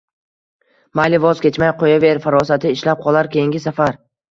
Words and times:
Mayli 0.99 1.19
voz 1.25 1.43
kechmay 1.43 1.71
qo‘yaver, 1.83 2.23
farosati 2.25 2.75
ishlab 2.79 3.07
qolar 3.07 3.33
keyingi 3.39 3.65
safar 3.71 4.05